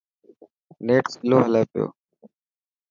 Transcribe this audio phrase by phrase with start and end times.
[0.85, 1.85] نيٽ سلو هلي پيو.